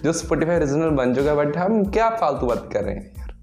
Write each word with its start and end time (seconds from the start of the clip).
जो 0.03 0.13
Spotify 0.13 0.59
regional 0.59 0.89
बन 0.89 1.15
चुका 1.15 1.29
है 1.29 1.35
बट 1.35 1.57
हम 1.57 1.85
क्या 1.85 2.09
फालतू 2.09 2.45
बात 2.45 2.69
कर 2.73 2.83
रहे 2.83 2.95
हैं 2.95 3.13
यार? 3.17 3.33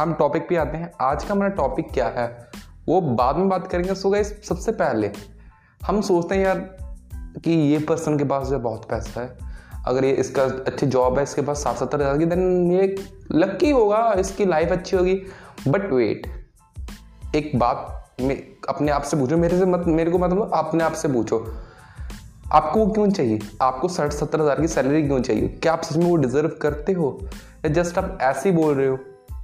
हम 0.00 0.14
टॉपिक 0.14 0.48
पे 0.48 0.56
आते 0.56 0.76
हैं. 0.76 0.92
आज 1.00 1.24
का 1.24 1.34
हमारा 1.34 1.50
टॉपिक 1.50 1.86
क्या 1.94 2.08
है? 2.08 2.50
वो 2.88 3.00
बाद 3.00 3.36
में 3.36 3.48
बात 3.48 3.66
करेंगे. 3.66 3.94
सो 3.94 4.10
गाइस 4.10 4.48
सबसे 4.48 4.72
पहले 4.72 5.10
हम 5.84 6.00
सोचते 6.00 6.34
हैं 6.34 6.44
यार 6.44 6.87
कि 7.44 7.50
ये 7.50 7.78
पर्सन 7.78 8.18
के 8.18 8.24
पास 8.24 8.46
जो 8.48 8.58
बहुत 8.58 8.88
पैसा 8.90 9.20
है। 9.20 9.36
अगर 9.86 10.04
ये 10.04 10.12
इसका 10.12 10.42
अच्छी 10.42 10.86
जॉब 10.86 11.16
है, 11.18 11.22
इसके 11.22 11.42
पास 11.42 11.62
साठ 11.64 11.76
सत्तर 11.76 12.00
हज़ार 12.00 12.18
की 12.18 12.24
देन 12.24 12.72
ये 12.72 12.94
लक्की 13.32 13.70
होगा, 13.70 14.12
इसकी 14.18 14.44
लाइफ 14.44 14.72
अच्छी 14.72 14.96
होगी। 14.96 15.14
बट 15.68 15.90
वेट 15.92 16.26
एक 17.36 17.50
बात 17.58 18.16
में, 18.20 18.36
अपने 18.68 18.92
आप 18.92 19.02
से 19.02 19.16
पूछो, 19.16 19.36
मेरे 19.36 19.58
से 19.58 19.64
मत, 19.64 19.84
मेरे 19.86 20.10
को 20.10 20.18
मतलब 20.18 20.50
अपने 20.54 20.84
आप 20.84 20.92
से 20.92 21.08
पूछो। 21.08 21.38
आपको 22.52 22.86
क्यों 22.86 23.10
चाहिए? 23.10 23.38
आपको 23.62 23.88
साठ 23.88 24.12
सत्तर 24.12 24.40
हज़ार 24.40 24.60
की 24.60 24.68
सैलरी 24.68 25.02
क्यों 25.02 25.20
चाहिए? 25.20 25.48
क्या 25.62 25.72
आप 25.72 25.82
सच 25.82 25.96
में 25.96 26.06
वो 26.06 26.16
डिजर्व 26.16 26.48
करते 26.62 26.92
हो? 26.92 27.18
या 27.64 27.70
जस्ट 27.72 27.98
आप 27.98 28.18
ऐसे 28.22 28.48
ही 28.48 28.56
बोल 28.56 28.74
रहे 28.74 28.86
हो, 28.86 28.98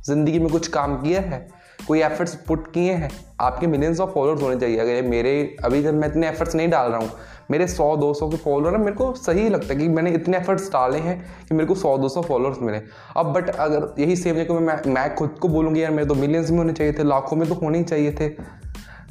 ज़िंदगी 0.07 0.39
में 0.39 0.49
कुछ 0.49 0.69
काम 0.69 0.97
किया 1.03 1.21
है? 1.21 1.47
कोई 1.89 2.03
एफर्ट्स 2.03 2.35
पुट 2.35 2.73
किए 2.73 2.93
हैं? 2.93 3.11
आपके 3.41 3.67
मिलियंस 3.67 4.01
ऑफ़ 4.01 4.11
फॉलोअर्स 4.11 4.43
होने 4.43 4.61
चाहिए। 4.61 4.79
अगर 4.79 5.03
मेरे, 5.03 5.57
अभी 5.65 5.83
जब 5.83 5.95
मैं 5.95 6.09
इतने 6.09 6.29
एफर्ट्स 6.29 6.55
नहीं 6.55 6.69
डाल 6.69 6.91
रहा 6.91 7.01
हूँ, 7.01 7.11
मेरे 7.51 7.67
100 7.67 7.97
200 7.97 8.31
के 8.31 8.37
फॉलोअर 8.37 8.77
मेरे 8.77 8.93
को 8.93 9.15
सही 9.15 9.49
लगता 9.49 9.75
है 9.75 9.81
कि 9.81 9.89
मैंने 9.89 10.11
इतने 10.11 10.37
एफर्ट्स 10.37 10.69
डाले 10.69 10.99
हैं 10.99 11.47
कि 11.49 11.55
मेरे 11.55 11.67
को 11.67 11.75
100 11.75 11.99
200 11.99 12.23
फॉलोअर्स 12.23 12.59
मिले। 12.63 12.81
अब 13.17 13.33
बट 13.33 13.51
अगर 13.51 13.95
यही 13.99 14.17
सेम 14.17 14.37
जगह 14.37 14.55
मैं 14.55 14.91
मैं 14.93 15.15
खुद 15.15 15.37
को 15.41 15.49
बोलूँगी, 15.49 15.83
यार, 15.83 15.91
मेरे 15.91 16.09
तो 16.09 16.15
मिलियंस 16.15 16.51
में 16.51 16.59
होने 16.59 16.73
चाहिए 16.73 16.93
थे, 16.93 17.05
लाखों 17.05 17.37
में 17.37 17.49
तो 17.49 17.55
होने 17.55 17.79
ही 17.79 17.85
चाहिए 17.85 18.13
थे। 18.13 18.29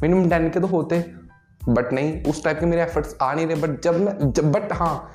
मिनिमम 0.01 0.29
टेन 0.29 0.49
के 0.49 0.59
तो 0.59 0.67
होते 0.67 1.05
बट 1.69 1.93
नहीं, 1.93 2.23
उस 2.23 2.43
टाइप 2.43 2.59
के 2.59 2.65
मेरे 2.65 2.81
एफर्ट्स 2.81 3.15
आ 3.21 3.33
नहीं 3.33 3.47
रहे। 3.47 3.55
बट 3.55 3.81
जब 3.81 4.01
मैं, 4.01 4.31
जब 4.31 4.51
बट 4.51 4.73
हाँ 4.73 5.11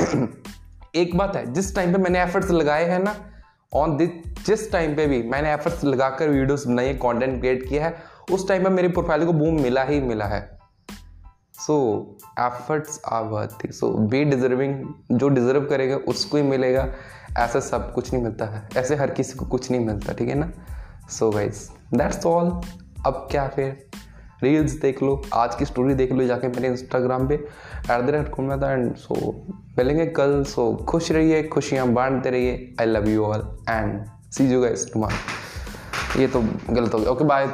एक 0.94 1.16
बात 1.16 1.36
है, 1.36 1.52
जिस 1.52 1.74
टाइम 1.76 1.92
पे 1.92 1.98
मैंने 1.98 2.22
एफर्ट्स 2.22 2.50
लगाए 2.50 2.84
हैं 2.84 2.98
ना 2.98 3.16
ऑन 3.74 3.96
दिस 3.96 4.44
जिस 4.46 4.70
टाइम 4.72 4.96
पे 4.96 5.06
भी 5.06 5.22
मैंने 5.22 5.52
एफर्ट्स 5.52 5.84
लगाकर 5.84 6.28
वीडियोस 6.28 6.66
बनाई 6.66 6.94
कंटेंट 6.94 7.38
क्रिएट 7.40 7.68
किया 7.68 7.84
है, 7.86 8.02
उस 8.32 8.48
टाइम 8.48 8.64
पे 8.64 8.70
मेरी 8.70 8.88
प्रोफ़ाइल 8.88 9.26
को 9.26 9.32
बूम 9.32 9.60
मिला 9.60 9.82
ही 9.82 10.00
मिला 10.00 10.24
है। 10.24 10.58
So 11.54 11.76
efforts 12.40 13.00
are 13.06 13.24
worth 13.24 13.70
so 13.70 13.90
be 14.08 14.24
deserving 14.24 14.84
जो 15.12 15.28
डिजर्व 15.28 15.64
करेगा, 15.64 15.96
उसको 15.96 16.36
ही 16.36 16.42
मिलेगा। 16.42 16.88
ऐसा 17.38 17.60
सब 17.60 17.92
कुछ 17.94 18.12
नहीं 18.12 18.22
मिलता 18.22 18.44
है। 18.44 18.68
ऐसे 18.76 18.96
हर 18.96 19.10
किसी 19.10 19.38
को 19.38 19.46
कुछ 19.46 19.70
नहीं 19.70 19.86
मिलता, 19.86 20.12
ठीक 20.12 20.28
है 20.28 20.34
ना? 20.34 20.50
सो 21.10 21.30
गाइज़ 21.30 21.68
दैट्स 21.94 22.26
ऑल 22.26 22.50
अब 23.06 23.28
क्या 23.30 23.48
फिर? 23.48 23.86
रील्स 24.42 24.72
देख 24.72 25.02
लो, 25.02 25.22
आज 25.34 25.54
की 25.54 25.64
स्टोरी 25.64 25.94
देख 25.94 26.12
लो 26.12 26.24
जाके 26.24 26.48
मेरे 26.48 26.68
इंस्टाग्राम 26.68 27.28
पे 27.28 27.34
एट 27.34 28.06
द 28.06 28.10
रेट 28.10 28.28
था 28.62 28.72
एंड 28.72 28.94
सो 28.96 29.34
मिलेंगे 29.78 30.06
कल 30.06 30.42
सो 30.44 30.74
खुश 30.88 31.12
रहिए, 31.12 31.42
खुशियाँ 31.42 31.88
बांटते 31.88 32.30
रहिए 32.30 32.74
I 32.80 32.86
love 32.86 33.08
you 33.08 33.24
all 33.24 33.46
and 33.70 34.04
see 34.32 34.52
you 34.52 34.62
guys 34.62 34.92
tomorrow 34.92 36.20
ये 36.20 36.26
तो 36.26 36.42
गलत 36.70 36.94
हो 36.94 36.98
गया। 36.98 37.10
Okay 37.10 37.24
bye 37.24 37.46